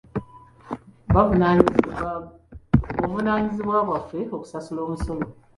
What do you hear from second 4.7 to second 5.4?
omusolo.